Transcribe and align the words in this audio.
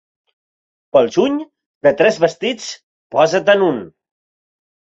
Pel 0.97 1.09
juny, 1.17 1.35
de 1.89 1.93
tres 2.01 2.19
vestits, 2.25 2.73
posa-te'n 3.17 3.69
un. 3.71 3.81